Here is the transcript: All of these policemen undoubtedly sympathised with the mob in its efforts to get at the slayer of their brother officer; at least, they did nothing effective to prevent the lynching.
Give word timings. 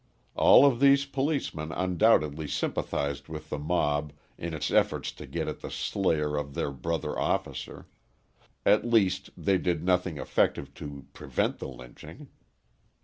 All 0.33 0.65
of 0.65 0.79
these 0.79 1.05
policemen 1.05 1.71
undoubtedly 1.71 2.47
sympathised 2.47 3.27
with 3.27 3.51
the 3.51 3.59
mob 3.59 4.13
in 4.35 4.51
its 4.55 4.71
efforts 4.71 5.11
to 5.11 5.27
get 5.27 5.47
at 5.47 5.59
the 5.59 5.69
slayer 5.69 6.37
of 6.37 6.55
their 6.55 6.71
brother 6.71 7.19
officer; 7.19 7.85
at 8.65 8.83
least, 8.83 9.29
they 9.37 9.59
did 9.59 9.83
nothing 9.83 10.17
effective 10.17 10.73
to 10.73 11.05
prevent 11.13 11.59
the 11.59 11.67
lynching. 11.69 12.29